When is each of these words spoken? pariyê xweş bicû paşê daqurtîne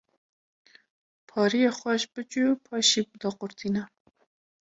pariyê 1.29 1.69
xweş 1.77 2.03
bicû 2.13 2.45
paşê 2.65 3.01
daqurtîne 3.21 3.83